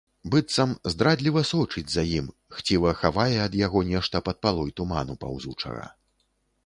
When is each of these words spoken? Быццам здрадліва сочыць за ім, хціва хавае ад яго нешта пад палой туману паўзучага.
Быццам 0.35 0.71
здрадліва 0.93 1.43
сочыць 1.49 1.91
за 1.95 2.03
ім, 2.19 2.31
хціва 2.59 2.95
хавае 3.03 3.29
ад 3.47 3.53
яго 3.65 3.79
нешта 3.93 4.15
пад 4.29 4.37
палой 4.47 4.75
туману 4.83 5.13
паўзучага. 5.27 5.85